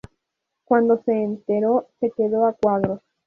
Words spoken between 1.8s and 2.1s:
se